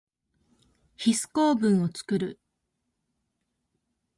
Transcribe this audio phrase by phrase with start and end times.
[0.97, 2.39] ヒス構文をつくる。